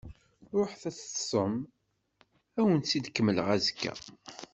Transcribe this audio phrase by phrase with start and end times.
[0.57, 1.53] Ruḥet ad teṭṭsem,
[2.59, 3.93] ad awen-tt-id-kemmleɣ azekka.